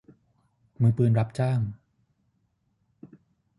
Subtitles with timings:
[0.81, 1.59] มือปืนรับจ้าง